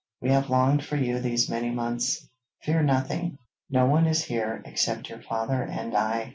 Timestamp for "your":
5.09-5.21